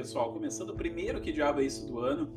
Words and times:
pessoal? 0.00 0.32
Começando 0.32 0.70
o 0.70 0.74
primeiro 0.74 1.20
Que 1.20 1.30
Diabo 1.30 1.60
é 1.60 1.64
Isso 1.64 1.86
do 1.86 1.98
ano, 1.98 2.32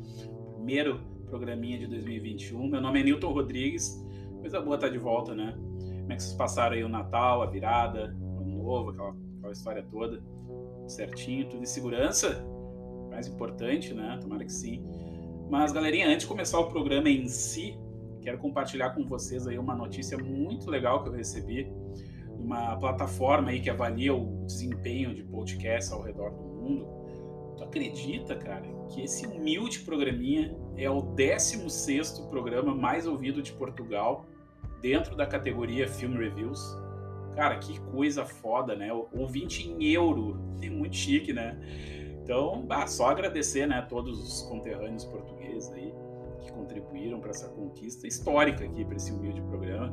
primeiro 0.52 1.00
programinha 1.24 1.78
de 1.78 1.86
2021. 1.86 2.68
Meu 2.68 2.78
nome 2.78 3.00
é 3.00 3.04
Newton 3.04 3.32
Rodrigues, 3.32 4.06
coisa 4.38 4.60
boa 4.60 4.74
estar 4.74 4.88
tá 4.88 4.92
de 4.92 4.98
volta, 4.98 5.34
né? 5.34 5.54
Como 5.56 6.12
é 6.12 6.16
que 6.16 6.22
vocês 6.22 6.34
passaram 6.34 6.76
aí 6.76 6.84
o 6.84 6.90
Natal, 6.90 7.40
a 7.40 7.46
virada, 7.46 8.14
o 8.20 8.42
Ano 8.42 8.62
Novo, 8.62 8.90
aquela, 8.90 9.16
aquela 9.38 9.52
história 9.52 9.82
toda, 9.90 10.22
certinho, 10.86 11.48
tudo 11.48 11.62
em 11.62 11.66
segurança? 11.66 12.46
Mais 13.08 13.28
importante, 13.28 13.94
né? 13.94 14.18
Tomara 14.20 14.44
que 14.44 14.52
sim. 14.52 14.84
Mas, 15.48 15.72
galerinha, 15.72 16.06
antes 16.08 16.20
de 16.20 16.26
começar 16.26 16.60
o 16.60 16.68
programa 16.68 17.08
em 17.08 17.26
si, 17.28 17.78
quero 18.20 18.36
compartilhar 18.36 18.90
com 18.90 19.06
vocês 19.06 19.46
aí 19.46 19.58
uma 19.58 19.74
notícia 19.74 20.18
muito 20.18 20.68
legal 20.68 21.02
que 21.02 21.08
eu 21.08 21.14
recebi 21.14 21.72
uma 22.38 22.76
plataforma 22.76 23.48
aí 23.48 23.60
que 23.62 23.70
avalia 23.70 24.14
o 24.14 24.44
desempenho 24.44 25.14
de 25.14 25.22
podcasts 25.22 25.90
ao 25.90 26.02
redor 26.02 26.28
do 26.28 26.42
mundo. 26.42 27.03
Tu 27.56 27.62
acredita, 27.62 28.34
cara, 28.34 28.66
que 28.88 29.02
esse 29.02 29.26
humilde 29.26 29.80
programinha 29.80 30.56
é 30.76 30.90
o 30.90 31.02
16 31.02 32.20
programa 32.30 32.74
mais 32.74 33.06
ouvido 33.06 33.42
de 33.42 33.52
Portugal 33.52 34.26
dentro 34.80 35.16
da 35.16 35.26
categoria 35.26 35.88
Film 35.88 36.16
Reviews? 36.16 36.60
Cara, 37.34 37.58
que 37.58 37.78
coisa 37.80 38.24
foda, 38.24 38.76
né? 38.76 38.92
Ouvinte 39.12 39.68
em 39.68 39.84
euro, 39.92 40.38
é 40.62 40.68
muito 40.68 40.96
chique, 40.96 41.32
né? 41.32 41.58
Então, 42.22 42.64
ah, 42.70 42.86
só 42.86 43.08
agradecer, 43.08 43.66
né, 43.66 43.78
a 43.78 43.82
todos 43.82 44.18
os 44.18 44.42
conterrâneos 44.48 45.04
portugueses 45.04 45.70
aí 45.72 45.92
que 46.40 46.52
contribuíram 46.52 47.20
para 47.20 47.30
essa 47.30 47.48
conquista 47.48 48.06
histórica 48.06 48.64
aqui 48.64 48.84
para 48.84 48.96
esse 48.96 49.12
humilde 49.12 49.42
programa. 49.42 49.92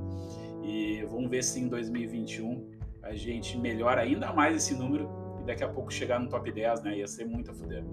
E 0.64 1.04
vamos 1.10 1.30
ver 1.30 1.44
se 1.44 1.60
em 1.60 1.68
2021 1.68 2.70
a 3.02 3.14
gente 3.14 3.58
melhora 3.58 4.02
ainda 4.02 4.32
mais 4.32 4.56
esse 4.56 4.74
número 4.76 5.10
daqui 5.52 5.64
a 5.64 5.68
pouco 5.68 5.92
chegar 5.92 6.20
no 6.20 6.30
top 6.30 6.50
10, 6.50 6.84
né? 6.84 6.98
Ia 6.98 7.08
ser 7.08 7.26
muito 7.26 7.52
a 7.52 7.54
fuder. 7.54 7.84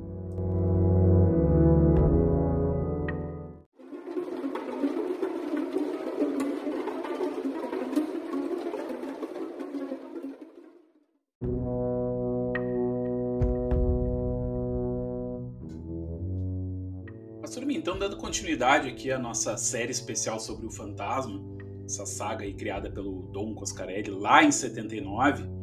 Então, 17.88 17.98
dando 17.98 18.18
continuidade 18.18 18.86
aqui 18.86 19.10
à 19.10 19.18
nossa 19.18 19.56
série 19.56 19.90
especial 19.90 20.38
sobre 20.38 20.66
o 20.66 20.70
fantasma, 20.70 21.42
essa 21.86 22.04
saga 22.04 22.44
criada 22.52 22.90
pelo 22.90 23.22
Dom 23.32 23.54
Coscarelli 23.54 24.10
lá 24.10 24.44
em 24.44 24.52
79. 24.52 25.57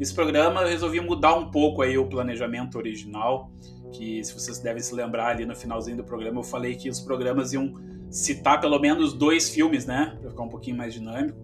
Nesse 0.00 0.14
programa 0.14 0.62
eu 0.62 0.68
resolvi 0.68 0.98
mudar 0.98 1.34
um 1.34 1.50
pouco 1.50 1.82
aí 1.82 1.98
o 1.98 2.06
planejamento 2.06 2.78
original, 2.78 3.52
que 3.92 4.24
se 4.24 4.32
vocês 4.32 4.58
devem 4.58 4.82
se 4.82 4.94
lembrar 4.94 5.26
ali 5.26 5.44
no 5.44 5.54
finalzinho 5.54 5.98
do 5.98 6.04
programa 6.04 6.40
eu 6.40 6.42
falei 6.42 6.74
que 6.74 6.88
os 6.88 7.00
programas 7.00 7.52
iam 7.52 7.74
citar 8.10 8.58
pelo 8.62 8.78
menos 8.78 9.12
dois 9.12 9.50
filmes, 9.50 9.84
né, 9.84 10.16
para 10.18 10.30
ficar 10.30 10.42
um 10.42 10.48
pouquinho 10.48 10.78
mais 10.78 10.94
dinâmico. 10.94 11.38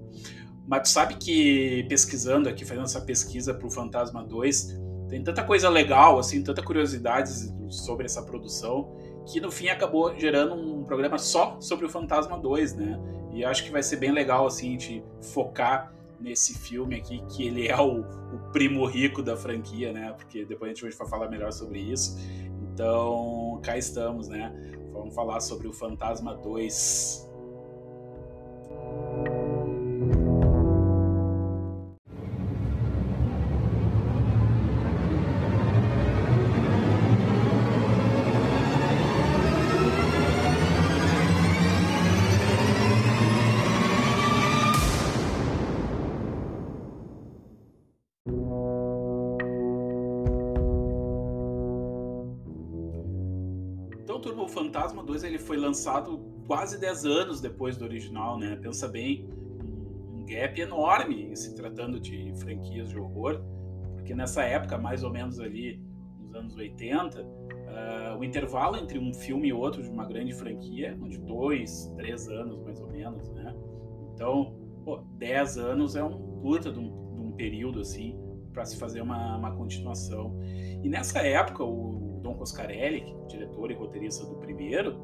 Mas 0.67 0.89
tu 0.89 0.89
sabe 0.89 1.17
que 1.17 1.85
pesquisando 1.87 2.49
aqui, 2.49 2.65
fazendo 2.65 2.85
essa 2.85 3.03
pesquisa 3.03 3.53
para 3.53 3.67
o 3.67 3.71
Fantasma 3.71 4.25
2, 4.25 4.81
tem 5.11 5.23
tanta 5.23 5.45
coisa 5.45 5.69
legal, 5.69 6.19
assim, 6.19 6.43
tanta 6.43 6.63
curiosidade 6.63 7.31
sobre 7.69 8.07
essa 8.07 8.23
produção, 8.23 8.97
que 9.27 9.39
no 9.39 9.51
fim 9.51 9.69
acabou 9.69 10.19
gerando 10.19 10.55
um 10.55 10.83
programa 10.83 11.19
só 11.19 11.61
sobre 11.61 11.85
o 11.85 11.91
Fantasma 11.91 12.39
2, 12.39 12.75
né? 12.75 12.99
E 13.35 13.45
acho 13.45 13.65
que 13.65 13.71
vai 13.71 13.83
ser 13.83 13.97
bem 13.97 14.13
legal 14.13 14.47
assim 14.47 14.69
a 14.69 14.71
gente 14.71 15.05
focar 15.21 15.95
nesse 16.21 16.59
filme 16.59 16.97
aqui, 16.97 17.23
que 17.29 17.47
ele 17.47 17.69
é 17.69 17.77
o, 17.79 18.01
o, 18.01 18.51
primo 18.53 18.85
rico 18.87 19.23
da 19.23 19.37
franquia, 19.37 19.93
né? 19.93 20.13
Porque 20.13 20.45
depois 20.45 20.71
a 20.71 20.75
gente 20.75 20.97
vai 20.97 21.09
falar 21.09 21.29
melhor 21.29 21.53
sobre 21.53 21.81
isso. 21.81 22.19
Então, 22.73 23.61
cá 23.63 23.77
estamos, 23.77 24.29
né? 24.29 24.53
Vamos 24.93 25.15
falar 25.15 25.41
sobre 25.41 25.69
o 25.69 25.73
Fantasma 25.73 26.35
2. 26.35 27.26
2 55.07 55.25
ele 55.25 55.39
foi 55.39 55.57
lançado 55.57 56.19
quase 56.47 56.79
10 56.79 57.05
anos 57.07 57.41
depois 57.41 57.77
do 57.77 57.85
original, 57.85 58.39
né? 58.39 58.57
Pensa 58.57 58.87
bem, 58.89 59.29
um 60.13 60.25
gap 60.27 60.61
enorme 60.61 61.35
se 61.37 61.55
tratando 61.55 61.99
de 61.99 62.33
franquias 62.37 62.91
de 62.91 62.99
horror, 62.99 63.41
porque 63.95 64.15
nessa 64.15 64.43
época, 64.43 64.77
mais 64.77 65.03
ou 65.03 65.11
menos 65.11 65.41
ali 65.41 65.81
nos 66.21 66.35
anos 66.35 66.57
80, 66.57 67.23
uh, 67.23 67.27
ah, 67.69 68.17
o 68.19 68.25
intervalo 68.25 68.77
entre 68.77 68.99
um 68.99 69.13
filme 69.15 69.49
e 69.49 69.53
outro 69.53 69.83
de 69.83 69.89
uma 69.89 70.05
grande 70.05 70.33
franquia 70.35 70.97
de 71.09 71.19
dois, 71.19 71.93
três 71.97 72.29
anos 72.29 72.61
mais 72.63 72.81
ou 72.81 72.89
menos, 72.89 73.29
né? 73.31 73.55
Então, 74.15 74.55
pô, 74.85 74.99
10 75.19 75.59
anos 75.59 75.97
é 75.97 76.03
um 76.03 76.41
puta 76.41 76.73
de 76.73 76.79
um, 76.79 77.15
de 77.15 77.21
um 77.21 77.33
período 77.33 77.81
assim 77.81 78.19
para 78.53 78.65
se 78.65 78.79
fazer 78.79 79.03
uma, 79.03 79.37
uma 79.37 79.55
continuação. 79.55 80.39
E 80.83 80.89
nessa 80.89 81.19
época, 81.19 81.63
o 81.63 82.06
Don 82.27 82.35
Coscarelli, 82.35 83.15
diretor 83.29 83.71
e 83.71 83.75
roteirista 83.75 84.27
do 84.27 84.35
primeiro, 84.35 85.01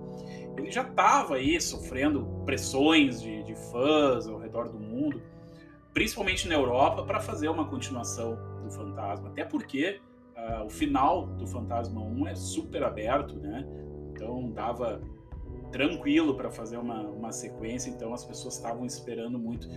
ele 0.58 0.70
já 0.70 0.82
estava 0.82 1.36
aí 1.36 1.60
sofrendo 1.60 2.26
pressões 2.44 3.22
de, 3.22 3.44
de, 3.44 3.54
fãs 3.54 4.26
ao 4.26 4.38
redor 4.38 4.68
do 4.68 4.78
mundo, 4.78 5.22
principalmente 5.94 6.48
na 6.48 6.54
Europa, 6.54 7.04
para 7.04 7.20
fazer 7.20 7.48
uma 7.48 7.64
continuação 7.64 8.36
do 8.62 8.70
Fantasma. 8.70 9.28
Até 9.28 9.44
porque 9.44 10.00
uh, 10.36 10.64
o 10.64 10.68
final 10.68 11.26
do 11.26 11.46
Fantasma 11.46 12.00
1 12.00 12.26
é 12.26 12.34
super 12.34 12.82
aberto, 12.82 13.36
né? 13.36 13.64
Então 14.10 14.50
dava 14.50 15.00
tranquilo 15.70 16.34
para 16.34 16.50
fazer 16.50 16.76
uma, 16.76 17.02
uma 17.02 17.30
sequência, 17.30 17.88
então 17.88 18.12
as 18.12 18.24
pessoas 18.24 18.56
estavam 18.56 18.84
esperando 18.84 19.38
muito. 19.38 19.68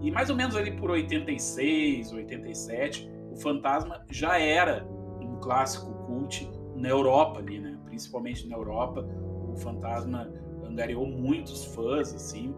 E 0.00 0.10
mais 0.10 0.30
ou 0.30 0.36
menos 0.36 0.54
ali 0.54 0.70
por 0.70 0.90
86, 0.90 2.12
87, 2.12 3.10
o 3.32 3.36
Fantasma 3.36 4.04
já 4.10 4.38
era 4.38 4.86
um 5.20 5.38
clássico 5.40 5.92
cult 6.06 6.48
na 6.74 6.88
Europa 6.88 7.40
ali, 7.40 7.58
né? 7.58 7.78
Principalmente 7.86 8.46
na 8.48 8.56
Europa, 8.56 9.06
o 9.52 9.56
Fantasma 9.56 10.30
angariou 10.64 11.06
muitos 11.06 11.64
fãs, 11.66 12.12
assim. 12.12 12.54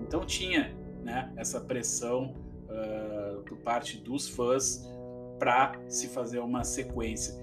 Então 0.00 0.24
tinha, 0.24 0.74
né? 1.02 1.32
Essa 1.36 1.60
pressão 1.60 2.34
uh, 2.64 3.42
por 3.42 3.58
parte 3.58 3.98
dos 3.98 4.28
fãs 4.28 4.88
para 5.38 5.80
se 5.88 6.08
fazer 6.08 6.40
uma 6.40 6.64
sequência. 6.64 7.34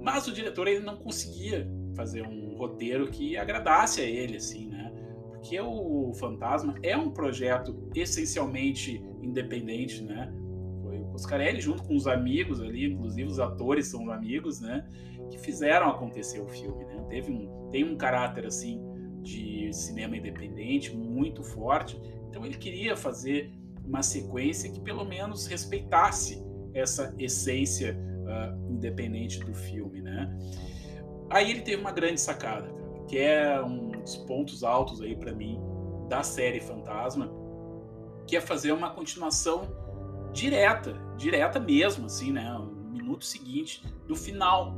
Mas 0.00 0.26
o 0.26 0.32
diretor 0.32 0.68
ele 0.68 0.84
não 0.84 0.96
conseguia 0.96 1.68
fazer 1.94 2.22
um 2.22 2.56
roteiro 2.56 3.08
que 3.08 3.36
agradasse 3.36 4.00
a 4.00 4.04
ele, 4.04 4.36
assim, 4.36 4.68
né? 4.68 4.92
Porque 5.30 5.58
o 5.60 6.12
Fantasma 6.14 6.74
é 6.82 6.96
um 6.96 7.10
projeto 7.10 7.90
essencialmente 7.94 9.02
independente, 9.22 10.02
né? 10.02 10.32
Foi 10.82 11.00
o 11.00 11.04
Coscarelli 11.06 11.60
junto 11.60 11.82
com 11.82 11.96
os 11.96 12.06
amigos 12.06 12.60
ali, 12.60 12.92
inclusive 12.92 13.28
os 13.28 13.40
atores 13.40 13.86
são 13.88 14.10
amigos, 14.10 14.60
né? 14.60 14.86
Que 15.30 15.38
fizeram 15.38 15.90
acontecer 15.90 16.40
o 16.40 16.46
filme, 16.46 16.84
né? 16.84 17.04
Teve 17.08 17.32
um, 17.32 17.68
tem 17.70 17.84
um 17.84 17.96
caráter 17.96 18.46
assim 18.46 18.80
de 19.22 19.72
cinema 19.72 20.16
independente 20.16 20.94
muito 20.96 21.42
forte, 21.42 22.00
então 22.28 22.44
ele 22.44 22.56
queria 22.56 22.96
fazer 22.96 23.52
uma 23.84 24.02
sequência 24.02 24.70
que 24.70 24.80
pelo 24.80 25.04
menos 25.04 25.46
respeitasse 25.46 26.44
essa 26.74 27.14
essência 27.18 27.96
uh, 27.96 28.72
independente 28.72 29.40
do 29.40 29.54
filme, 29.54 30.00
né? 30.02 30.36
Aí 31.30 31.50
ele 31.50 31.62
teve 31.62 31.80
uma 31.80 31.92
grande 31.92 32.20
sacada, 32.20 32.68
que 33.08 33.18
é 33.18 33.60
um 33.60 33.90
dos 33.90 34.16
pontos 34.16 34.62
altos 34.62 35.00
aí 35.00 35.16
para 35.16 35.32
mim 35.32 35.58
da 36.08 36.22
série 36.22 36.60
Fantasma, 36.60 37.30
que 38.26 38.36
é 38.36 38.40
fazer 38.40 38.72
uma 38.72 38.90
continuação 38.90 39.68
direta, 40.32 40.94
direta 41.16 41.58
mesmo, 41.58 42.06
assim, 42.06 42.32
né? 42.32 42.52
No 42.52 42.90
minuto 42.90 43.24
seguinte 43.24 43.82
do 44.06 44.14
final 44.14 44.74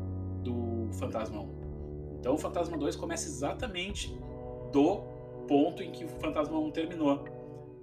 Fantasma 0.99 1.41
1. 1.41 2.19
Então 2.21 2.35
o 2.35 2.39
Fantasma 2.39 2.77
2 2.77 2.97
começa 2.97 3.29
exatamente 3.29 4.15
do 4.73 5.01
ponto 5.47 5.83
em 5.83 5.91
que 5.91 6.05
o 6.05 6.09
Fantasma 6.09 6.59
1 6.59 6.71
terminou. 6.73 7.25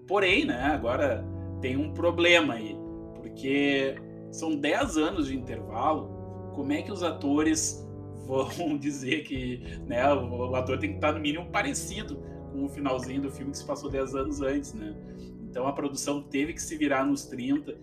Porém, 0.07 0.46
né, 0.46 0.62
agora 0.66 1.25
tem 1.62 1.78
um 1.78 1.94
problema 1.94 2.56
aí, 2.56 2.78
porque 3.16 3.96
são 4.31 4.56
10 4.56 4.98
anos 4.98 5.28
de 5.28 5.36
intervalo. 5.36 6.52
Como 6.54 6.72
é 6.72 6.81
que 6.81 6.92
os 6.92 7.02
atores 7.02 7.86
vão 8.28 8.78
dizer 8.78 9.24
que 9.24 9.80
né, 9.88 10.13
o 10.13 10.56
ator 10.56 10.78
tem 10.78 10.92
que 10.92 10.96
estar 10.96 11.13
no 11.13 11.19
mínimo 11.19 11.46
parecido 11.48 12.18
com 12.51 12.66
o 12.66 12.69
finalzinho 12.69 13.22
do 13.22 13.31
filme 13.31 13.51
que 13.51 13.58
se 13.58 13.66
passou 13.66 13.90
10 13.90 14.16
anos 14.16 14.42
antes, 14.42 14.74
né? 14.74 14.96
Então 15.42 15.68
a 15.68 15.74
produção 15.74 16.22
teve 16.22 16.54
que 16.54 16.62
se 16.62 16.78
virar 16.78 17.06
nos 17.06 17.25
30, 17.25 17.78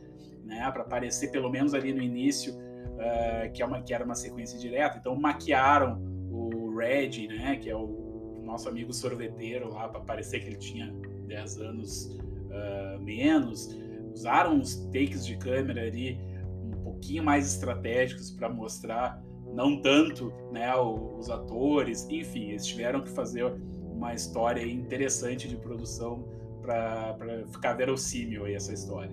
né, 0.45 0.71
para 0.71 0.83
aparecer 0.83 1.31
pelo 1.31 1.51
menos 1.51 1.75
ali 1.75 1.93
no 1.93 2.03
início 2.03 2.55
uh, 2.97 3.53
que, 3.53 3.63
é 3.63 3.67
uma, 3.67 3.81
que 3.83 3.93
era 3.95 4.05
uma 4.05 4.15
sequência 4.15 4.59
direta. 4.59 4.99
Então 4.99 5.15
maquiaram 5.15 6.01
o 6.31 6.75
Red, 6.77 7.29
né, 7.29 7.57
que 7.57 7.71
é 7.71 7.77
o 7.77 8.41
nosso 8.43 8.69
amigo 8.69 8.93
sorveteiro 8.93 9.73
lá, 9.73 9.89
para 9.89 10.01
parecer 10.01 10.41
que 10.41 10.47
ele 10.49 10.57
tinha 10.57 10.93
10 11.27 11.61
anos 11.61 12.07
uh, 12.07 13.01
menos. 13.01 13.79
Usaram 14.15 14.57
uns 14.57 14.77
takes 14.87 15.25
de 15.25 15.37
câmera 15.37 15.83
ali 15.83 16.19
um 16.65 16.83
pouquinho 16.83 17.25
mais 17.25 17.47
estratégicos 17.47 18.31
para 18.31 18.49
mostrar 18.49 19.23
não 19.55 19.81
tanto 19.81 20.33
né, 20.51 20.75
os 20.77 21.29
atores, 21.29 22.09
enfim, 22.09 22.51
eles 22.51 22.67
tiveram 22.67 23.03
que 23.03 23.11
fazer 23.11 23.45
uma 23.91 24.15
história 24.15 24.67
interessante 24.67 25.49
de 25.49 25.57
produção 25.57 26.25
para 26.63 27.17
ficar 27.53 27.75
verossímil 27.75 28.47
essa 28.47 28.73
história. 28.73 29.13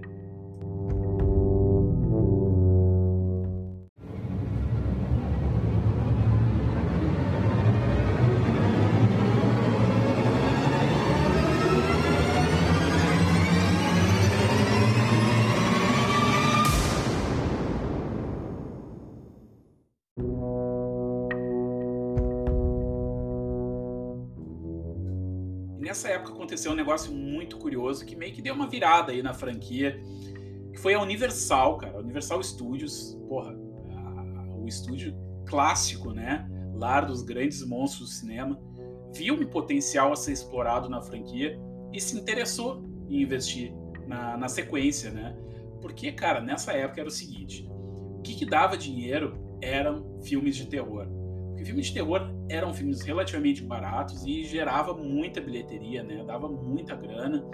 Nessa 25.90 26.08
época 26.10 26.34
aconteceu 26.34 26.72
um 26.72 26.76
negócio 26.76 27.12
muito 27.12 27.58
curioso 27.58 28.06
que 28.06 28.16
meio 28.16 28.32
que 28.32 28.44
deu 28.44 28.54
uma 28.54 28.68
virada 28.68 29.12
aí 29.12 29.24
na 29.24 29.34
franquia, 29.34 30.00
que 30.72 30.78
foi 30.78 30.94
a 30.94 31.02
Universal, 31.02 31.78
cara. 31.78 32.00
Universal 32.00 32.44
Studios, 32.44 33.18
porra, 33.28 33.52
a, 33.52 34.56
o 34.56 34.68
estúdio 34.68 35.16
clássico, 35.48 36.12
né? 36.12 36.48
Lar 36.76 37.08
dos 37.08 37.24
grandes 37.24 37.66
monstros 37.66 38.10
do 38.10 38.16
cinema, 38.16 38.60
viu 39.16 39.34
um 39.34 39.48
potencial 39.48 40.14
a 40.14 40.16
ser 40.16 40.32
explorado 40.32 40.88
na 40.88 41.02
franquia 41.02 41.60
e 41.92 42.00
se 42.00 42.16
interessou 42.16 42.84
em 43.10 43.24
investir 43.24 43.74
na, 44.08 44.38
na 44.38 44.48
sequência, 44.48 45.10
né? 45.10 45.36
Porque, 45.82 46.12
cara, 46.12 46.40
nessa 46.40 46.72
época 46.72 47.02
era 47.02 47.10
o 47.10 47.12
seguinte: 47.12 47.68
o 47.68 48.22
que, 48.22 48.36
que 48.36 48.46
dava 48.46 48.78
dinheiro 48.78 49.58
eram 49.60 50.22
filmes 50.22 50.56
de 50.56 50.68
terror 50.68 51.08
porque 51.60 51.66
filmes 51.66 51.88
de 51.88 51.94
terror 51.94 52.22
eram 52.48 52.74
filmes 52.74 53.02
relativamente 53.02 53.62
baratos 53.64 54.24
e 54.26 54.44
gerava 54.44 54.94
muita 54.94 55.42
bilheteria, 55.42 56.02
né? 56.04 56.24
Dava 56.26 56.48
muita 56.48 56.96
grana. 56.96 57.46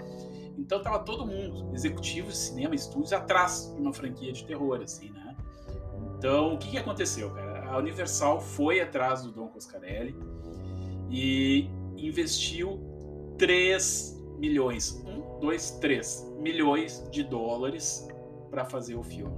Então 0.58 0.82
tava 0.82 1.00
todo 1.00 1.26
mundo, 1.26 1.74
executivos 1.74 2.34
de 2.34 2.40
cinema, 2.40 2.76
estúdios, 2.76 3.12
atrás 3.12 3.72
de 3.74 3.82
uma 3.82 3.92
franquia 3.92 4.32
de 4.32 4.46
terror, 4.46 4.80
assim, 4.82 5.10
né? 5.10 5.36
Então, 6.18 6.54
o 6.54 6.58
que, 6.58 6.70
que 6.72 6.78
aconteceu, 6.78 7.32
cara? 7.32 7.68
A 7.68 7.78
Universal 7.78 8.40
foi 8.40 8.80
atrás 8.80 9.24
do 9.24 9.32
Don 9.32 9.48
Coscarelli 9.48 10.16
e 11.10 11.70
investiu 11.98 12.80
3 13.38 14.24
milhões, 14.38 15.04
1, 15.06 15.40
2, 15.40 15.72
3 15.72 16.34
milhões 16.40 17.04
de 17.12 17.24
dólares 17.24 18.08
para 18.50 18.66
fazer 18.66 18.96
o 18.96 19.04
filme. 19.04 19.36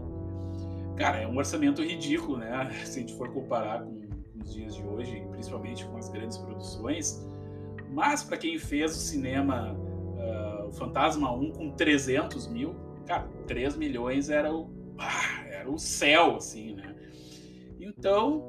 Cara, 0.98 1.20
é 1.20 1.28
um 1.28 1.38
orçamento 1.38 1.82
ridículo, 1.82 2.38
né? 2.38 2.70
Se 2.86 3.00
a 3.00 3.02
gente 3.02 3.16
for 3.16 3.32
comparar 3.32 3.84
com 3.84 3.97
nos 4.48 4.54
dias 4.54 4.76
de 4.76 4.84
hoje, 4.84 5.24
principalmente 5.32 5.86
com 5.86 5.98
as 5.98 6.10
grandes 6.10 6.38
produções. 6.38 7.28
Mas 7.90 8.24
para 8.24 8.38
quem 8.38 8.58
fez 8.58 8.96
o 8.96 9.00
cinema 9.00 9.74
uh, 9.74 10.68
o 10.68 10.72
Fantasma 10.72 11.32
1 11.32 11.52
com 11.52 11.72
300 11.72 12.48
mil, 12.48 12.76
cara, 13.06 13.28
3 13.46 13.76
milhões 13.76 14.30
era 14.30 14.54
o, 14.54 14.70
ah, 14.98 15.46
era 15.50 15.70
o 15.70 15.78
céu, 15.78 16.38
assim, 16.38 16.74
né? 16.76 16.96
Então, 17.80 18.44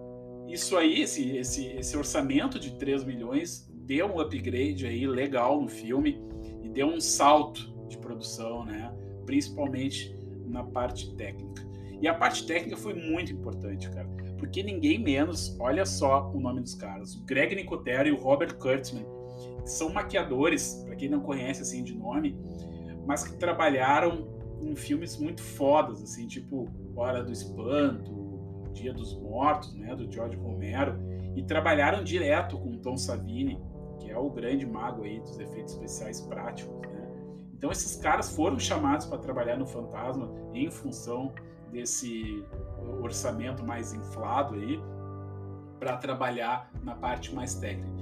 isso 0.48 0.76
aí, 0.76 1.02
esse, 1.02 1.36
esse, 1.36 1.66
esse 1.66 1.96
orçamento 1.96 2.58
de 2.58 2.76
3 2.78 3.04
milhões 3.04 3.68
deu 3.72 4.06
um 4.06 4.20
upgrade 4.20 4.86
aí 4.86 5.06
legal 5.06 5.60
no 5.60 5.68
filme 5.68 6.20
e 6.62 6.68
deu 6.68 6.86
um 6.86 7.00
salto 7.00 7.74
de 7.88 7.98
produção, 7.98 8.64
né? 8.64 8.92
Principalmente 9.24 10.14
na 10.46 10.64
parte 10.64 11.14
técnica. 11.16 11.66
E 12.00 12.06
a 12.06 12.14
parte 12.14 12.46
técnica 12.46 12.76
foi 12.76 12.94
muito 12.94 13.32
importante, 13.32 13.90
cara 13.90 14.27
porque 14.38 14.62
ninguém 14.62 14.98
menos, 14.98 15.56
olha 15.60 15.84
só 15.84 16.30
o 16.32 16.40
nome 16.40 16.60
dos 16.60 16.74
caras, 16.74 17.14
o 17.14 17.24
Greg 17.24 17.54
Nicotero 17.54 18.08
e 18.08 18.12
o 18.12 18.16
Robert 18.16 18.56
Kurtzman, 18.56 19.04
são 19.64 19.90
maquiadores, 19.90 20.82
para 20.86 20.96
quem 20.96 21.08
não 21.08 21.20
conhece 21.20 21.62
assim 21.62 21.82
de 21.82 21.94
nome, 21.94 22.36
mas 23.06 23.24
que 23.24 23.36
trabalharam 23.36 24.28
em 24.62 24.74
filmes 24.74 25.16
muito 25.18 25.42
fodas, 25.42 26.02
assim, 26.02 26.26
tipo 26.26 26.68
Hora 26.96 27.22
do 27.22 27.32
Espanto, 27.32 28.70
Dia 28.72 28.92
dos 28.92 29.14
Mortos, 29.18 29.74
né, 29.74 29.94
do 29.94 30.10
George 30.10 30.36
Romero, 30.36 30.98
e 31.36 31.42
trabalharam 31.42 32.02
direto 32.02 32.58
com 32.58 32.78
Tom 32.78 32.96
Savini, 32.96 33.60
que 34.00 34.10
é 34.10 34.16
o 34.16 34.30
grande 34.30 34.66
mago 34.66 35.04
aí 35.04 35.20
dos 35.20 35.38
efeitos 35.38 35.74
especiais 35.74 36.20
práticos, 36.22 36.80
né? 36.82 37.08
Então 37.54 37.70
esses 37.70 37.96
caras 37.96 38.34
foram 38.34 38.58
chamados 38.58 39.06
para 39.06 39.18
trabalhar 39.18 39.56
no 39.56 39.66
Fantasma 39.66 40.32
em 40.54 40.70
função 40.70 41.32
desse 41.70 42.44
orçamento 43.02 43.64
mais 43.64 43.92
inflado 43.92 44.54
aí 44.54 44.80
para 45.78 45.96
trabalhar 45.96 46.70
na 46.82 46.94
parte 46.94 47.34
mais 47.34 47.54
técnica. 47.54 47.92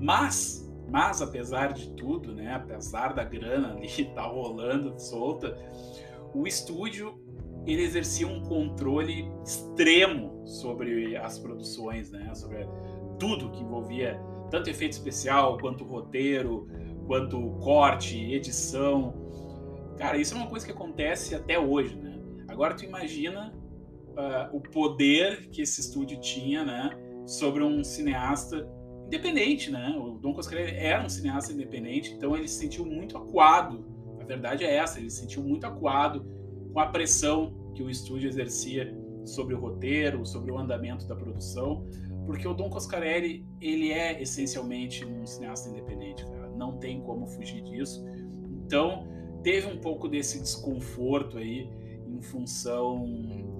Mas, 0.00 0.70
mas 0.88 1.20
apesar 1.20 1.72
de 1.72 1.90
tudo, 1.90 2.34
né, 2.34 2.54
apesar 2.54 3.12
da 3.12 3.24
grana 3.24 3.74
ali 3.74 4.04
tá 4.14 4.22
rolando 4.22 4.98
solta, 4.98 5.56
o 6.34 6.46
estúdio 6.46 7.20
ele 7.66 7.82
exercia 7.82 8.26
um 8.26 8.42
controle 8.42 9.28
extremo 9.44 10.46
sobre 10.46 11.16
as 11.16 11.38
produções, 11.38 12.10
né, 12.10 12.32
sobre 12.34 12.66
tudo 13.18 13.50
que 13.50 13.62
envolvia 13.62 14.20
tanto 14.50 14.70
efeito 14.70 14.92
especial 14.92 15.58
quanto 15.58 15.84
roteiro, 15.84 16.68
quanto 17.06 17.50
corte, 17.60 18.16
edição. 18.32 19.14
Cara, 19.98 20.16
isso 20.16 20.34
é 20.34 20.36
uma 20.36 20.46
coisa 20.46 20.64
que 20.64 20.72
acontece 20.72 21.34
até 21.34 21.58
hoje, 21.58 21.96
né? 21.96 22.20
Agora 22.46 22.74
tu 22.74 22.84
imagina 22.84 23.52
uh, 24.16 24.56
o 24.56 24.60
poder 24.60 25.48
que 25.50 25.62
esse 25.62 25.80
estúdio 25.80 26.18
tinha, 26.20 26.64
né, 26.64 26.90
sobre 27.26 27.62
um 27.62 27.84
cineasta 27.84 28.66
independente, 29.06 29.70
né? 29.70 29.96
O 29.98 30.18
Don 30.18 30.34
Coscarelli 30.34 30.76
era 30.76 31.04
um 31.04 31.08
cineasta 31.08 31.52
independente, 31.52 32.12
então 32.12 32.36
ele 32.36 32.48
se 32.48 32.58
sentiu 32.58 32.84
muito 32.84 33.16
acuado. 33.16 33.86
A 34.20 34.24
verdade 34.24 34.64
é 34.64 34.74
essa, 34.74 34.98
ele 34.98 35.10
se 35.10 35.20
sentiu 35.20 35.42
muito 35.42 35.64
acuado 35.64 36.26
com 36.72 36.80
a 36.80 36.86
pressão 36.86 37.54
que 37.74 37.82
o 37.82 37.90
estúdio 37.90 38.28
exercia 38.28 38.92
sobre 39.24 39.54
o 39.54 39.60
roteiro, 39.60 40.24
sobre 40.24 40.50
o 40.50 40.58
andamento 40.58 41.06
da 41.06 41.14
produção, 41.14 41.86
porque 42.26 42.46
o 42.46 42.54
Don 42.54 42.68
Coscarelli 42.68 43.46
ele 43.60 43.92
é 43.92 44.20
essencialmente 44.20 45.04
um 45.04 45.24
cineasta 45.24 45.68
independente, 45.68 46.24
cara. 46.24 46.48
Não 46.56 46.78
tem 46.78 47.00
como 47.00 47.26
fugir 47.26 47.62
disso. 47.62 48.04
Então 48.64 49.06
teve 49.42 49.68
um 49.68 49.78
pouco 49.78 50.08
desse 50.08 50.40
desconforto 50.40 51.38
aí 51.38 51.70
em 52.08 52.20
função 52.20 53.04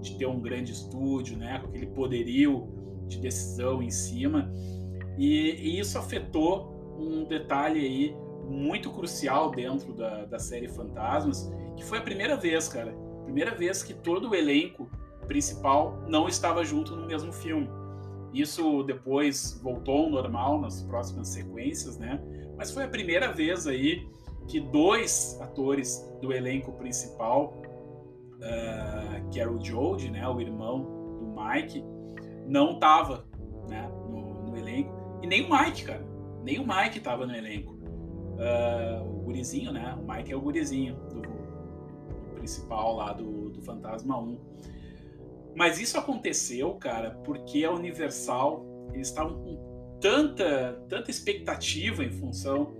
de 0.00 0.16
ter 0.16 0.26
um 0.26 0.40
grande 0.40 0.72
estúdio, 0.72 1.36
né, 1.36 1.58
com 1.60 1.68
aquele 1.68 1.86
poderio 1.86 2.68
de 3.06 3.18
decisão 3.18 3.82
em 3.82 3.90
cima. 3.90 4.52
E, 5.18 5.50
e 5.50 5.78
isso 5.80 5.98
afetou 5.98 6.96
um 6.98 7.24
detalhe 7.24 7.80
aí 7.80 8.16
muito 8.48 8.90
crucial 8.90 9.50
dentro 9.50 9.92
da, 9.92 10.24
da 10.24 10.38
série 10.38 10.68
Fantasmas, 10.68 11.50
que 11.76 11.84
foi 11.84 11.98
a 11.98 12.02
primeira 12.02 12.36
vez, 12.36 12.68
cara, 12.68 12.94
primeira 13.24 13.54
vez 13.54 13.82
que 13.82 13.92
todo 13.92 14.30
o 14.30 14.34
elenco 14.34 14.88
principal 15.26 16.04
não 16.08 16.28
estava 16.28 16.64
junto 16.64 16.94
no 16.94 17.06
mesmo 17.06 17.32
filme. 17.32 17.68
Isso 18.32 18.82
depois 18.82 19.58
voltou 19.62 20.04
ao 20.04 20.10
normal 20.10 20.60
nas 20.60 20.82
próximas 20.82 21.28
sequências, 21.28 21.98
né? 21.98 22.20
Mas 22.56 22.70
foi 22.70 22.84
a 22.84 22.88
primeira 22.88 23.32
vez 23.32 23.66
aí 23.66 24.06
que 24.46 24.60
dois 24.60 25.38
atores 25.40 26.08
do 26.20 26.32
elenco 26.32 26.72
principal 26.72 27.60
uh, 28.36 29.30
que 29.30 29.40
era 29.40 29.50
o 29.50 29.62
Jody, 29.62 30.10
né, 30.10 30.26
o 30.28 30.40
irmão 30.40 31.18
do 31.18 31.26
Mike, 31.26 31.84
não 32.46 32.74
estava 32.74 33.26
né, 33.68 33.88
no, 34.08 34.50
no, 34.50 34.56
elenco. 34.56 34.92
E 35.22 35.26
nem 35.26 35.44
o 35.44 35.50
Mike, 35.50 35.84
cara. 35.84 36.06
Nem 36.42 36.58
o 36.58 36.66
Mike 36.66 36.98
estava 36.98 37.26
no 37.26 37.34
elenco. 37.34 37.74
Uh, 37.74 39.02
o 39.02 39.22
gurizinho, 39.24 39.72
né? 39.72 39.96
O 40.00 40.06
Mike 40.10 40.32
é 40.32 40.36
o 40.36 40.40
gurizinho 40.40 40.94
do, 41.08 41.22
do 41.22 42.34
principal 42.34 42.96
lá 42.96 43.12
do, 43.12 43.50
do 43.50 43.60
Fantasma 43.62 44.18
1. 44.18 44.38
Mas 45.56 45.80
isso 45.80 45.98
aconteceu, 45.98 46.74
cara, 46.74 47.12
porque 47.24 47.64
a 47.64 47.72
Universal 47.72 48.64
eles 48.92 49.08
estavam 49.08 49.42
com 49.42 49.98
tanta, 50.00 50.84
tanta 50.88 51.10
expectativa 51.10 52.04
em 52.04 52.10
função 52.10 52.74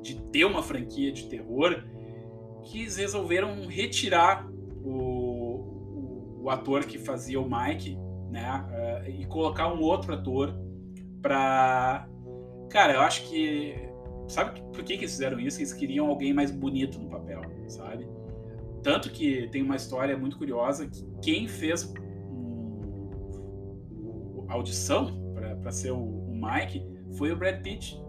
de 0.00 0.20
ter 0.30 0.44
uma 0.44 0.62
franquia 0.62 1.12
de 1.12 1.28
terror 1.28 1.84
que 2.64 2.80
eles 2.80 2.96
resolveram 2.96 3.66
retirar 3.66 4.51
o 6.42 6.50
ator 6.50 6.84
que 6.84 6.98
fazia 6.98 7.40
o 7.40 7.48
Mike, 7.48 7.96
né? 8.30 8.66
Uh, 9.06 9.10
e 9.10 9.24
colocar 9.26 9.72
um 9.72 9.80
outro 9.80 10.12
ator 10.12 10.52
para. 11.20 12.08
Cara, 12.68 12.94
eu 12.94 13.00
acho 13.00 13.22
que. 13.28 13.76
Sabe 14.28 14.60
por 14.72 14.82
que, 14.82 14.96
que 14.96 15.04
eles 15.04 15.12
fizeram 15.12 15.38
isso? 15.38 15.60
Eles 15.60 15.72
queriam 15.72 16.08
alguém 16.08 16.32
mais 16.32 16.50
bonito 16.50 16.98
no 16.98 17.08
papel, 17.08 17.42
sabe? 17.68 18.08
Tanto 18.82 19.10
que 19.10 19.48
tem 19.48 19.62
uma 19.62 19.76
história 19.76 20.16
muito 20.16 20.36
curiosa 20.36 20.88
que 20.88 21.06
quem 21.20 21.46
fez 21.46 21.92
um, 22.30 22.80
audição 24.48 25.22
para 25.34 25.70
ser 25.70 25.92
o, 25.92 25.98
o, 25.98 26.34
Mike 26.34 26.84
foi 27.16 27.30
o 27.30 27.36
Brad 27.36 27.62
Pitt. 27.62 28.00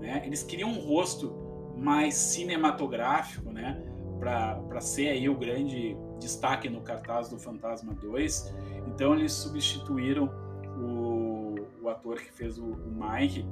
Né? 0.00 0.22
Eles 0.24 0.42
queriam 0.42 0.70
um 0.70 0.78
rosto 0.78 1.34
mais 1.76 2.14
cinematográfico, 2.14 3.50
né? 3.50 3.82
Para 4.18 4.80
ser 4.80 5.08
aí 5.08 5.28
o 5.28 5.36
grande 5.36 5.96
destaque 6.22 6.68
no 6.68 6.80
cartaz 6.80 7.28
do 7.28 7.38
Fantasma 7.38 7.92
2. 7.94 8.54
Então 8.86 9.14
eles 9.14 9.32
substituíram 9.32 10.30
o, 10.78 11.56
o 11.82 11.88
ator 11.88 12.18
que 12.18 12.32
fez 12.32 12.58
o, 12.58 12.64
o 12.64 12.90
Mike. 12.90 13.44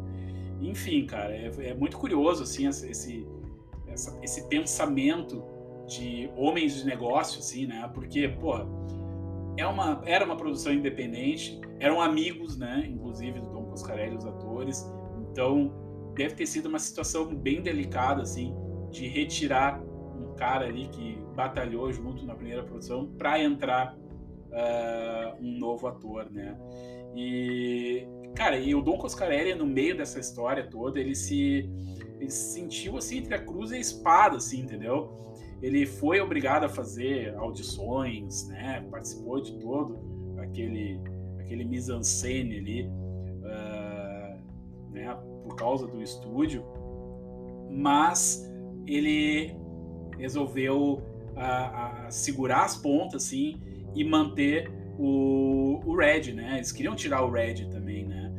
Enfim, 0.60 1.04
cara, 1.06 1.34
é, 1.34 1.50
é, 1.58 1.74
muito 1.74 1.98
curioso 1.98 2.42
assim 2.42 2.66
esse, 2.66 3.26
essa, 3.86 4.18
esse 4.22 4.48
pensamento 4.48 5.42
de 5.86 6.30
homens 6.36 6.76
de 6.76 6.86
negócio, 6.86 7.40
assim, 7.40 7.66
né? 7.66 7.90
Porque, 7.92 8.28
pô, 8.28 8.54
é 9.56 9.66
uma, 9.66 10.00
era 10.04 10.24
uma 10.24 10.36
produção 10.36 10.72
independente, 10.72 11.60
eram 11.80 12.00
amigos, 12.00 12.56
né? 12.56 12.86
Inclusive 12.88 13.40
do 13.40 13.50
Dom 13.50 13.64
Coscarelli, 13.64 14.16
os 14.16 14.24
atores. 14.24 14.86
Então, 15.30 15.72
deve 16.14 16.34
ter 16.34 16.46
sido 16.46 16.66
uma 16.66 16.78
situação 16.78 17.34
bem 17.34 17.60
delicada, 17.60 18.22
assim, 18.22 18.54
de 18.90 19.08
retirar 19.08 19.82
cara 20.40 20.64
ali 20.64 20.88
que 20.88 21.18
batalhou 21.36 21.92
junto 21.92 22.24
na 22.24 22.34
primeira 22.34 22.62
produção 22.62 23.06
para 23.06 23.38
entrar 23.38 23.94
uh, 23.94 25.36
um 25.38 25.58
novo 25.58 25.86
ator, 25.86 26.30
né? 26.30 26.56
E, 27.14 28.06
cara, 28.34 28.56
e 28.56 28.74
o 28.74 28.80
Dom 28.80 28.96
Coscarelli, 28.96 29.54
no 29.54 29.66
meio 29.66 29.94
dessa 29.94 30.18
história 30.18 30.66
toda, 30.66 30.98
ele 30.98 31.14
se, 31.14 31.70
ele 32.18 32.30
se 32.30 32.54
sentiu, 32.54 32.96
assim, 32.96 33.18
entre 33.18 33.34
a 33.34 33.38
cruz 33.38 33.70
e 33.70 33.76
a 33.76 33.78
espada, 33.78 34.38
assim, 34.38 34.62
entendeu? 34.62 35.12
Ele 35.60 35.84
foi 35.84 36.22
obrigado 36.22 36.64
a 36.64 36.70
fazer 36.70 37.34
audições, 37.36 38.48
né? 38.48 38.82
Participou 38.90 39.42
de 39.42 39.58
todo 39.58 39.98
aquele, 40.38 40.98
aquele 41.38 41.66
mise-en-scène 41.66 42.56
ali, 42.56 42.82
uh, 43.44 44.90
né? 44.90 45.14
Por 45.44 45.54
causa 45.54 45.86
do 45.86 46.00
estúdio, 46.00 46.64
mas 47.68 48.50
ele 48.86 49.54
resolveu 50.20 50.94
uh, 50.94 50.98
uh, 50.98 52.10
segurar 52.10 52.64
as 52.64 52.76
pontas, 52.76 53.24
assim, 53.24 53.60
e 53.94 54.04
manter 54.04 54.70
o, 54.98 55.80
o 55.84 55.96
Red, 55.96 56.32
né? 56.32 56.56
Eles 56.56 56.70
queriam 56.72 56.94
tirar 56.94 57.24
o 57.24 57.30
Red 57.30 57.66
também, 57.70 58.06
né? 58.06 58.32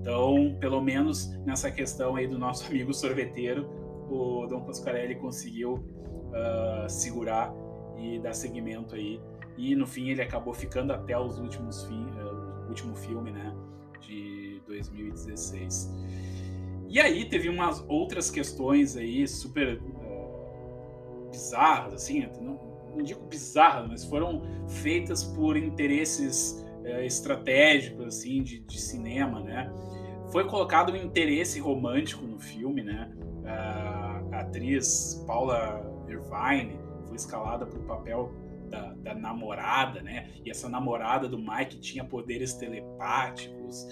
Então, 0.00 0.56
pelo 0.60 0.80
menos 0.80 1.30
nessa 1.44 1.70
questão 1.70 2.16
aí 2.16 2.26
do 2.26 2.38
nosso 2.38 2.66
amigo 2.68 2.92
sorveteiro, 2.92 3.68
o 4.10 4.46
Dom 4.46 4.62
Pasquarelli 4.62 5.14
conseguiu 5.16 5.74
uh, 5.74 6.88
segurar 6.88 7.52
e 7.96 8.18
dar 8.18 8.32
seguimento 8.32 8.94
aí. 8.94 9.20
E 9.56 9.74
no 9.74 9.86
fim 9.86 10.10
ele 10.10 10.22
acabou 10.22 10.54
ficando 10.54 10.92
até 10.92 11.18
os 11.18 11.38
últimos 11.38 11.84
fim, 11.84 12.04
uh, 12.04 12.68
último 12.68 12.94
filme, 12.94 13.30
né? 13.30 13.54
De 14.00 14.62
2016. 14.66 15.92
E 16.88 16.98
aí 16.98 17.28
teve 17.28 17.48
umas 17.48 17.84
outras 17.86 18.30
questões 18.30 18.96
aí 18.96 19.28
super 19.28 19.78
bizarras, 21.38 21.94
assim, 21.94 22.28
não, 22.40 22.58
não 22.96 23.02
digo 23.02 23.24
bizarras, 23.26 23.88
mas 23.88 24.04
foram 24.04 24.42
feitas 24.66 25.22
por 25.22 25.56
interesses 25.56 26.66
uh, 26.82 27.00
estratégicos, 27.04 28.04
assim, 28.06 28.42
de, 28.42 28.58
de, 28.58 28.80
cinema, 28.80 29.40
né? 29.40 29.72
Foi 30.32 30.44
colocado 30.46 30.92
um 30.92 30.96
interesse 30.96 31.60
romântico 31.60 32.26
no 32.26 32.38
filme, 32.40 32.82
né? 32.82 33.10
A 33.46 34.40
atriz 34.40 35.24
Paula 35.26 35.80
Irvine 36.06 36.78
foi 37.06 37.16
escalada 37.16 37.64
para 37.64 37.78
o 37.78 37.82
papel 37.84 38.30
da, 38.68 38.92
da, 38.94 39.14
namorada, 39.14 40.02
né? 40.02 40.28
E 40.44 40.50
essa 40.50 40.68
namorada 40.68 41.28
do 41.28 41.38
Mike 41.38 41.78
tinha 41.78 42.04
poderes 42.04 42.52
telepáticos. 42.54 43.86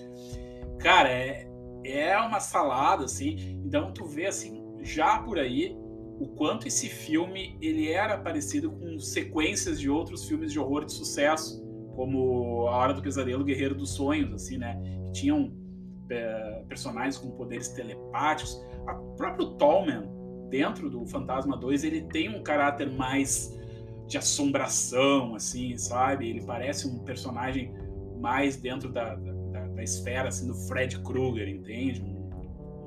Cara, 0.78 1.08
é, 1.08 1.48
é 1.84 2.18
uma 2.18 2.38
salada, 2.38 3.06
assim. 3.06 3.58
Então 3.64 3.92
tu 3.92 4.04
vê, 4.04 4.26
assim, 4.26 4.62
já 4.82 5.18
por 5.20 5.38
aí, 5.38 5.74
o 6.18 6.28
quanto 6.28 6.66
esse 6.66 6.88
filme 6.88 7.56
ele 7.60 7.90
era 7.90 8.16
parecido 8.16 8.70
com 8.70 8.98
sequências 8.98 9.78
de 9.78 9.90
outros 9.90 10.26
filmes 10.26 10.52
de 10.52 10.58
horror 10.58 10.84
de 10.84 10.92
sucesso, 10.92 11.62
como 11.94 12.68
A 12.68 12.76
Hora 12.76 12.94
do 12.94 13.02
Pesadelo, 13.02 13.44
Guerreiro 13.44 13.74
dos 13.74 13.90
Sonhos, 13.90 14.32
assim, 14.32 14.56
né? 14.58 14.80
Que 15.06 15.12
tinham 15.12 15.52
é, 16.10 16.64
personagens 16.68 17.18
com 17.18 17.30
poderes 17.30 17.68
telepáticos. 17.68 18.62
O 18.86 19.16
próprio 19.16 19.54
Tallman, 19.54 20.08
dentro 20.50 20.88
do 20.88 21.04
Fantasma 21.06 21.56
2, 21.56 21.84
ele 21.84 22.02
tem 22.02 22.28
um 22.28 22.42
caráter 22.42 22.90
mais 22.90 23.56
de 24.06 24.16
assombração, 24.16 25.34
assim, 25.34 25.76
sabe? 25.76 26.28
Ele 26.30 26.42
parece 26.42 26.86
um 26.86 27.00
personagem 27.00 27.74
mais 28.20 28.56
dentro 28.56 28.90
da, 28.90 29.14
da, 29.14 29.66
da 29.66 29.82
esfera, 29.82 30.28
assim, 30.28 30.46
do 30.46 30.54
Fred 30.54 31.00
Krueger, 31.00 31.48
entende? 31.48 32.02
Um, 32.02 32.15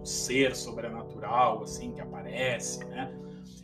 ser 0.09 0.55
sobrenatural, 0.55 1.63
assim, 1.63 1.91
que 1.91 2.01
aparece, 2.01 2.83
né? 2.85 3.13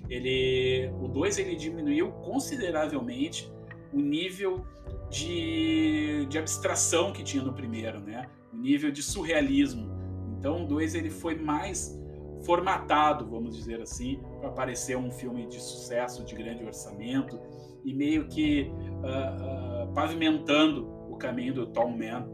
Ele, 0.09 0.91
o 1.01 1.07
2, 1.07 1.39
ele 1.39 1.55
diminuiu 1.55 2.11
consideravelmente 2.11 3.51
o 3.91 3.99
nível 3.99 4.63
de, 5.09 6.25
de 6.27 6.37
abstração 6.37 7.11
que 7.11 7.23
tinha 7.23 7.43
no 7.43 7.53
primeiro, 7.53 7.99
né? 7.99 8.29
O 8.53 8.57
nível 8.57 8.91
de 8.91 9.01
surrealismo. 9.01 9.89
Então, 10.37 10.63
o 10.63 10.67
2, 10.67 10.95
ele 10.95 11.09
foi 11.09 11.35
mais 11.35 11.99
formatado, 12.45 13.25
vamos 13.25 13.55
dizer 13.55 13.81
assim, 13.81 14.19
para 14.39 14.51
parecer 14.51 14.95
um 14.95 15.11
filme 15.11 15.47
de 15.47 15.59
sucesso, 15.59 16.23
de 16.23 16.35
grande 16.35 16.63
orçamento 16.63 17.39
e 17.83 17.93
meio 17.93 18.27
que 18.27 18.71
uh, 19.01 19.89
uh, 19.89 19.93
pavimentando 19.93 20.87
o 21.09 21.17
caminho 21.17 21.53
do 21.53 21.65
Tom 21.65 21.97
Man 21.97 22.29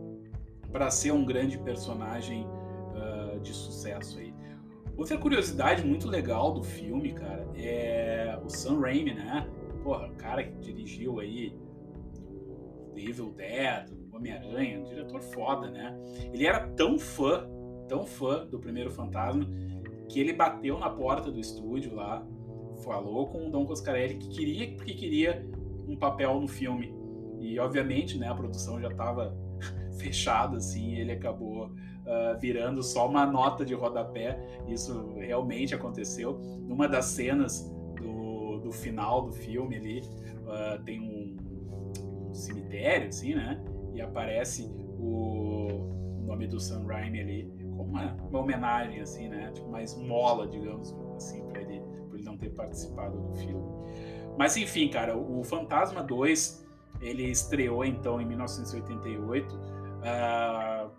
para 0.72 0.90
ser 0.90 1.12
um 1.12 1.24
grande 1.24 1.58
personagem 1.58 2.46
de 3.42 3.54
sucesso 3.54 4.20
aí. 4.20 4.34
Outra 4.98 5.18
curiosidade 5.18 5.86
muito 5.86 6.08
legal 6.08 6.54
do 6.54 6.64
filme, 6.64 7.14
cara, 7.14 7.48
é 7.56 8.40
o 8.44 8.50
Sam 8.50 8.80
Raimi, 8.80 9.14
né? 9.14 9.48
Porra, 9.84 10.08
o 10.08 10.16
cara 10.16 10.44
que 10.44 10.58
dirigiu 10.60 11.20
aí 11.20 11.58
The 12.94 13.02
Evil 13.02 13.32
Dead, 13.32 13.90
Homem-Aranha, 14.14 14.80
um 14.80 14.84
diretor 14.84 15.22
foda, 15.22 15.70
né? 15.70 15.98
Ele 16.32 16.46
era 16.46 16.68
tão 16.76 17.00
fã, 17.00 17.48
tão 17.88 18.06
fã 18.06 18.46
do 18.46 18.60
primeiro 18.60 18.92
Fantasma, 18.92 19.48
que 20.08 20.20
ele 20.20 20.34
bateu 20.34 20.78
na 20.78 20.90
porta 20.90 21.32
do 21.32 21.40
estúdio 21.40 21.96
lá, 21.96 22.26
falou 22.84 23.28
com 23.28 23.48
o 23.48 23.50
Dom 23.50 23.66
Coscarelli 23.66 24.16
que 24.16 24.30
queria, 24.30 24.76
porque 24.76 24.94
queria 24.94 25.50
um 25.88 25.96
papel 25.96 26.40
no 26.40 26.48
filme. 26.48 26.94
E 27.40 27.58
obviamente, 27.60 28.18
né, 28.18 28.28
a 28.28 28.36
produção 28.36 28.80
já 28.80 28.90
estava 28.90 29.36
fechada, 29.98 30.58
assim, 30.58 30.96
ele 30.96 31.14
acabou 31.14 31.72
uh, 32.06 32.40
virando 32.40 32.82
só 32.84 33.08
uma 33.08 33.26
nota 33.26 33.66
de 33.66 33.74
rodapé. 33.74 34.40
Isso 34.68 35.14
realmente 35.16 35.74
aconteceu. 35.76 36.38
Numa 36.68 36.88
das 36.88 37.06
cenas 37.06 37.70
do, 37.96 38.60
do 38.60 38.72
final 38.72 39.24
do 39.24 39.32
filme 39.32 39.78
ali, 39.78 40.02
uh, 40.46 40.82
tem 40.84 41.00
um, 41.00 41.42
cemitério, 42.34 43.10
assim, 43.10 43.36
né? 43.36 43.62
E 43.94 44.02
aparece 44.02 44.72
o, 45.00 45.90
nome 46.26 46.48
do 46.48 46.60
Sam 46.60 46.86
Raimi 46.86 47.20
ali 47.20 47.62
uma, 47.62 48.14
uma 48.14 48.40
homenagem, 48.40 49.02
assim, 49.02 49.28
né? 49.28 49.52
Tipo, 49.54 49.70
mais 49.70 49.96
mola, 49.98 50.48
digamos 50.48 50.96
assim, 51.16 51.44
para 51.48 51.62
ele, 51.62 51.82
pra 52.08 52.18
ele 52.18 52.24
não 52.24 52.38
ter 52.38 52.50
participado 52.52 53.20
do 53.20 53.34
filme. 53.36 53.64
Mas 54.38 54.56
enfim, 54.56 54.88
cara, 54.90 55.18
o 55.18 55.44
Fantasma 55.44 56.02
2 56.02 56.66
ele 57.02 57.30
estreou 57.30 57.84
então 57.84 58.22
em 58.22 58.26
1988, 58.26 59.56
uh, 59.56 59.60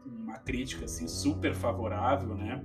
uma 0.07 0.39
crítica 0.39 0.85
assim 0.85 1.07
super 1.07 1.55
favorável, 1.55 2.35
né? 2.35 2.65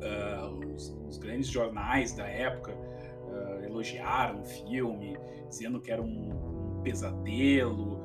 Uh, 0.00 0.74
os, 0.74 0.88
os, 1.08 1.18
grandes 1.18 1.48
jornais 1.48 2.14
da 2.14 2.26
época 2.26 2.72
uh, 2.72 3.64
elogiaram 3.64 4.40
o 4.40 4.44
filme, 4.44 5.16
dizendo 5.48 5.78
que 5.80 5.90
era 5.90 6.00
um, 6.00 6.78
um 6.78 6.82
pesadelo, 6.82 8.00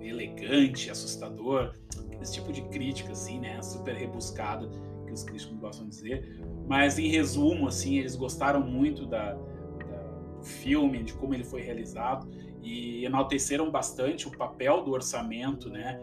elegante, 0.00 0.90
assustador 0.90 1.74
esse 2.20 2.34
tipo 2.34 2.52
de 2.52 2.62
crítica, 2.62 3.12
assim, 3.12 3.38
né? 3.38 3.60
Super 3.62 3.94
rebuscada, 3.94 4.68
que 5.06 5.12
os 5.12 5.22
críticos 5.22 5.56
gostam 5.58 5.84
de 5.86 5.90
dizer. 5.90 6.40
Mas, 6.66 6.98
em 6.98 7.08
resumo, 7.08 7.68
assim, 7.68 7.98
eles 7.98 8.16
gostaram 8.16 8.60
muito 8.60 9.06
da, 9.06 9.34
da, 9.34 10.02
do 10.38 10.42
filme, 10.42 11.02
de 11.02 11.12
como 11.14 11.34
ele 11.34 11.44
foi 11.44 11.60
realizado 11.62 12.28
e 12.62 13.04
enalteceram 13.04 13.70
bastante 13.70 14.26
o 14.26 14.30
papel 14.30 14.82
do 14.82 14.90
orçamento, 14.90 15.70
né? 15.70 16.00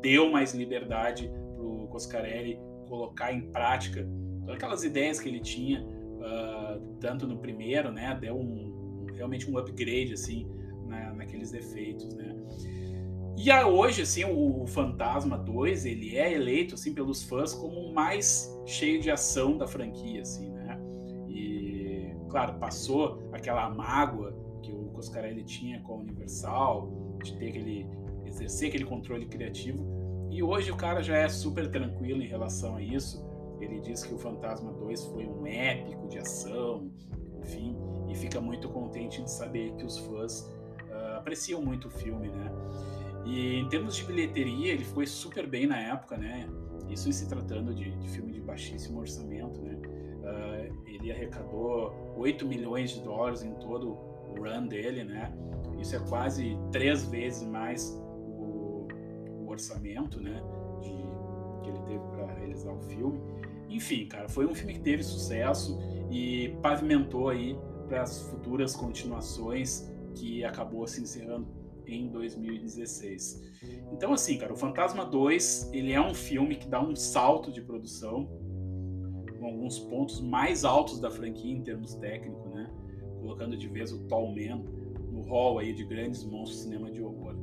Deu 0.00 0.30
mais 0.30 0.54
liberdade 0.54 1.30
para 1.54 1.64
o 1.64 1.88
Coscarelli 1.88 2.58
colocar 2.88 3.32
em 3.32 3.42
prática 3.52 4.06
todas 4.40 4.56
aquelas 4.56 4.84
ideias 4.84 5.20
que 5.20 5.28
ele 5.28 5.40
tinha, 5.40 5.82
uh, 5.82 6.80
tanto 7.00 7.26
no 7.26 7.38
primeiro, 7.38 7.92
né? 7.92 8.16
Deu 8.20 8.36
um, 8.36 9.06
realmente 9.14 9.50
um 9.50 9.56
upgrade, 9.58 10.14
assim, 10.14 10.46
na, 10.86 11.12
naqueles 11.12 11.52
efeitos, 11.52 12.14
né? 12.14 12.34
E 13.42 13.50
hoje, 13.64 14.02
assim, 14.02 14.24
o 14.24 14.66
Fantasma 14.66 15.38
2, 15.38 15.86
ele 15.86 16.16
é 16.16 16.32
eleito, 16.32 16.74
assim, 16.74 16.92
pelos 16.92 17.22
fãs 17.22 17.54
como 17.54 17.74
o 17.74 17.94
mais 17.94 18.50
cheio 18.66 19.00
de 19.00 19.10
ação 19.10 19.56
da 19.56 19.66
franquia, 19.66 20.20
assim, 20.20 20.50
né? 20.50 20.78
E, 21.26 22.14
claro, 22.28 22.58
passou 22.58 23.22
aquela 23.32 23.70
mágoa 23.70 24.36
que 24.62 24.72
o 24.72 24.90
Coscarelli 24.90 25.42
tinha 25.44 25.80
com 25.80 25.94
a 25.94 25.96
Universal, 25.96 27.16
de 27.22 27.34
ter 27.38 27.48
aquele, 27.48 27.86
exercer 28.30 28.68
aquele 28.68 28.84
controle 28.84 29.26
criativo, 29.26 30.00
E 30.30 30.44
hoje 30.44 30.70
o 30.70 30.76
cara 30.76 31.02
já 31.02 31.16
é 31.16 31.28
super 31.28 31.68
tranquilo 31.68 32.22
em 32.22 32.26
relação 32.26 32.76
a 32.76 32.82
isso. 32.82 33.20
Ele 33.60 33.80
diz 33.80 34.04
que 34.04 34.14
o 34.14 34.18
Fantasma 34.18 34.72
2 34.72 35.06
foi 35.06 35.26
um 35.26 35.44
épico 35.44 36.06
de 36.06 36.18
ação, 36.18 36.88
enfim, 37.42 37.76
e 38.08 38.14
fica 38.14 38.40
muito 38.40 38.68
contente 38.68 39.20
em 39.20 39.26
saber 39.26 39.74
que 39.74 39.84
os 39.84 39.98
fãs 39.98 40.42
uh, 40.88 41.16
apreciam 41.18 41.60
muito 41.60 41.88
o 41.88 41.90
filme, 41.90 42.28
né? 42.28 42.52
E 43.26 43.56
em 43.56 43.68
termos 43.68 43.96
de 43.96 44.04
bilheteria, 44.04 44.72
ele 44.72 44.84
foi 44.84 45.04
super 45.04 45.48
bem 45.48 45.66
na 45.66 45.78
época, 45.78 46.16
né? 46.16 46.48
Isso 46.88 47.08
em 47.08 47.12
se 47.12 47.28
tratando 47.28 47.74
de, 47.74 47.90
de 47.90 48.08
filme 48.08 48.32
de 48.32 48.40
baixíssimo 48.40 49.00
orçamento, 49.00 49.60
né? 49.60 49.74
Uh, 49.74 50.88
ele 50.88 51.10
arrecadou 51.10 52.14
8 52.16 52.46
milhões 52.46 52.92
de 52.92 53.00
dólares 53.00 53.42
em 53.42 53.52
todo 53.54 53.90
o 53.90 54.34
run 54.38 54.68
dele, 54.68 55.02
né? 55.02 55.32
Isso 55.78 55.96
é 55.96 55.98
quase 56.08 56.56
três 56.70 57.04
vezes 57.06 57.42
mais 57.42 58.00
orçamento, 59.50 60.20
né? 60.20 60.42
De, 60.80 61.10
que 61.62 61.68
ele 61.68 61.80
teve 61.86 62.04
para 62.10 62.26
realizar 62.34 62.72
o 62.72 62.80
filme. 62.80 63.20
Enfim, 63.68 64.06
cara, 64.06 64.28
foi 64.28 64.46
um 64.46 64.54
filme 64.54 64.74
que 64.74 64.80
teve 64.80 65.02
sucesso 65.02 65.78
e 66.10 66.56
pavimentou 66.62 67.28
aí 67.28 67.56
para 67.88 68.02
as 68.02 68.20
futuras 68.22 68.74
continuações 68.74 69.88
que 70.14 70.44
acabou 70.44 70.86
se 70.86 71.00
encerrando 71.00 71.46
em 71.86 72.08
2016. 72.08 73.42
Então, 73.92 74.12
assim, 74.12 74.38
cara, 74.38 74.52
o 74.52 74.56
Fantasma 74.56 75.04
2 75.04 75.70
ele 75.72 75.92
é 75.92 76.00
um 76.00 76.14
filme 76.14 76.56
que 76.56 76.68
dá 76.68 76.80
um 76.80 76.94
salto 76.94 77.52
de 77.52 77.60
produção, 77.60 78.28
com 79.38 79.46
alguns 79.46 79.78
pontos 79.78 80.20
mais 80.20 80.64
altos 80.64 81.00
da 81.00 81.10
franquia 81.10 81.52
em 81.52 81.62
termos 81.62 81.94
técnicos, 81.94 82.50
né? 82.52 82.70
Colocando 83.20 83.56
de 83.56 83.68
vez 83.68 83.92
o 83.92 84.06
Tall 84.06 84.28
Man 84.28 84.64
no 85.10 85.22
hall 85.22 85.58
aí 85.58 85.72
de 85.72 85.84
grandes 85.84 86.24
monstros 86.24 86.62
cinema 86.62 86.90
de 86.90 87.02
horror. 87.02 87.34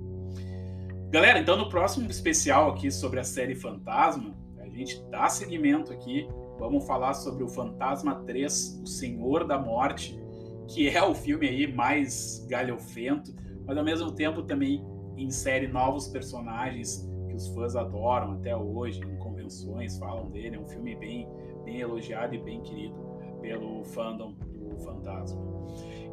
Galera, 1.10 1.40
então 1.40 1.56
no 1.56 1.70
próximo 1.70 2.12
especial 2.12 2.70
aqui 2.70 2.92
sobre 2.92 3.22
a 3.22 3.24
série 3.24 3.56
Fantasma, 3.56 4.36
a 4.60 4.68
gente 4.68 5.02
dá 5.10 5.30
seguimento 5.30 5.94
aqui, 5.94 6.28
vamos 6.60 6.86
falar 6.86 7.14
sobre 7.14 7.46
o 7.46 7.48
Fantasma 7.48 8.16
3, 8.26 8.82
O 8.84 8.86
Senhor 8.86 9.48
da 9.48 9.58
Morte, 9.58 10.20
que 10.68 10.90
é 10.90 11.02
o 11.02 11.16
filme 11.16 11.48
aí 11.48 11.66
mais 11.66 12.46
galhofento, 12.50 13.34
mas 13.66 13.78
ao 13.78 13.86
mesmo 13.86 14.12
tempo 14.12 14.44
também 14.44 14.86
insere 15.16 15.70
novos 15.70 16.10
personagens 16.10 17.10
que 17.26 17.34
os 17.34 17.48
fãs 17.54 17.78
adoram 17.78 18.34
até 18.34 18.54
hoje, 18.54 19.00
em 19.00 19.18
convenções 19.18 19.98
falam 19.98 20.30
dele. 20.30 20.58
É 20.58 20.60
um 20.60 20.68
filme 20.68 20.94
bem, 20.94 21.26
bem 21.64 21.80
elogiado 21.80 22.36
e 22.36 22.38
bem 22.38 22.62
querido 22.62 22.96
pelo 23.40 23.86
fandom 23.86 24.34
do 24.34 24.78
Fantasma. 24.80 25.42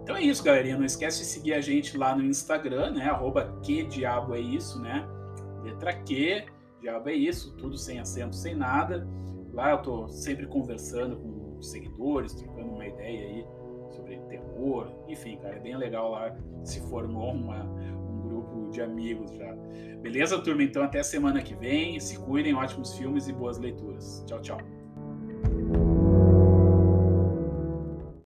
Então 0.05 0.17
é 0.17 0.21
isso, 0.21 0.45
galerinha. 0.45 0.77
Não 0.77 0.85
esquece 0.85 1.21
de 1.21 1.25
seguir 1.25 1.55
a 1.55 1.63
gente 1.63 1.97
lá 1.97 2.15
no 2.15 2.23
Instagram, 2.23 2.91
né? 2.91 3.07
Arroba 3.07 3.59
que 3.63 3.85
diabo 3.85 4.35
é 4.35 4.41
isso, 4.41 4.79
né? 4.79 5.09
Letra 5.63 5.95
Q, 5.95 6.45
diabo 6.79 7.09
é 7.09 7.15
isso, 7.15 7.57
tudo 7.57 7.79
sem 7.79 7.99
acento, 7.99 8.37
sem 8.37 8.55
nada. 8.55 9.09
Lá 9.55 9.71
eu 9.71 9.79
tô 9.79 10.07
sempre 10.09 10.47
conversando 10.47 11.17
com 11.17 11.63
seguidores, 11.63 12.35
trocando 12.35 12.69
uma 12.69 12.87
ideia 12.87 13.29
aí 13.29 13.47
sobre 13.93 14.19
terror, 14.29 14.93
enfim, 15.09 15.39
cara, 15.39 15.57
é 15.57 15.61
bem 15.61 15.75
legal 15.75 16.11
lá. 16.11 16.37
Se 16.65 16.81
formou 16.91 17.33
uma, 17.33 17.65
um 17.65 18.21
grupo 18.21 18.71
de 18.71 18.83
amigos 18.83 19.31
já. 19.33 19.55
Beleza, 20.03 20.39
turma? 20.39 20.65
Então 20.65 20.83
até 20.83 21.03
semana 21.03 21.41
que 21.43 21.55
vem. 21.55 21.99
Se 21.99 22.19
cuidem, 22.19 22.55
ótimos 22.55 22.95
filmes 22.95 23.27
e 23.27 23.33
boas 23.33 23.57
leituras. 23.57 24.23
Tchau, 24.27 24.43
tchau. 24.43 24.84